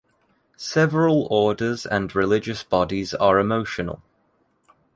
[0.57, 4.01] Several orders and religious bodies are emotional.